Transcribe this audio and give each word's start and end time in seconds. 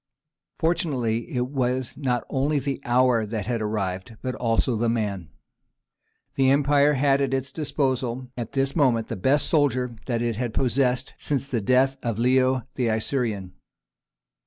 Fortunately 0.57 1.29
it 1.31 1.49
was 1.49 1.95
not 1.95 2.23
only 2.27 2.57
the 2.57 2.81
hour 2.83 3.23
that 3.23 3.45
had 3.45 3.61
arrived, 3.61 4.15
but 4.23 4.33
also 4.33 4.75
the 4.75 4.89
man. 4.89 5.29
The 6.33 6.49
empire 6.49 6.93
had 6.93 7.21
at 7.21 7.35
its 7.35 7.51
disposal 7.51 8.31
at 8.35 8.53
this 8.53 8.75
moment 8.75 9.09
the 9.09 9.15
best 9.15 9.45
soldier 9.47 9.95
that 10.07 10.23
it 10.23 10.37
had 10.37 10.55
possessed 10.55 11.13
since 11.19 11.47
the 11.51 11.61
death 11.61 11.97
of 12.01 12.17
Leo 12.17 12.63
the 12.73 12.87
Isaurian. 12.89 13.51